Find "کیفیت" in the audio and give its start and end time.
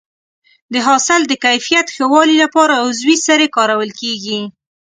1.45-1.87